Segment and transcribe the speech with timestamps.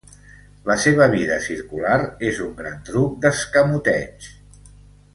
[0.69, 1.99] La seva vida circular
[2.31, 4.35] és un gran truc d'escamoteig.